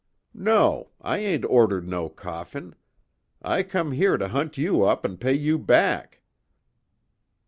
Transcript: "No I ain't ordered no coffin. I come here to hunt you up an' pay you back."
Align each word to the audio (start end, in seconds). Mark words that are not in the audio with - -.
"No 0.33 0.89
I 0.99 1.19
ain't 1.19 1.45
ordered 1.45 1.87
no 1.87 2.09
coffin. 2.09 2.73
I 3.43 3.61
come 3.61 3.91
here 3.91 4.17
to 4.17 4.29
hunt 4.29 4.57
you 4.57 4.81
up 4.81 5.05
an' 5.05 5.17
pay 5.17 5.33
you 5.35 5.59
back." 5.59 6.23